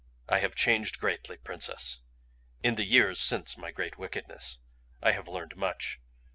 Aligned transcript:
"I 0.27 0.39
have 0.39 0.55
changed 0.55 0.97
greatly, 0.97 1.37
Princess, 1.37 1.99
in 2.63 2.73
the 2.73 2.83
years 2.85 3.19
since 3.21 3.55
my 3.55 3.69
great 3.69 3.99
wickedness; 3.99 4.57
I 4.99 5.11
have 5.11 5.27
learned 5.27 5.55
much. 5.55 5.99